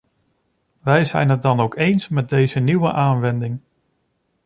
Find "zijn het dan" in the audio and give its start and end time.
1.05-1.59